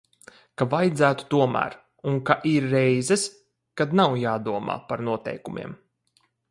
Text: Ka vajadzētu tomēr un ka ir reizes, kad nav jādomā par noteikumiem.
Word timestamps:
Ka 0.61 0.65
vajadzētu 0.69 1.27
tomēr 1.33 1.75
un 2.11 2.17
ka 2.31 2.39
ir 2.53 2.67
reizes, 2.73 3.29
kad 3.81 3.97
nav 4.01 4.19
jādomā 4.27 4.83
par 4.93 5.09
noteikumiem. 5.13 5.83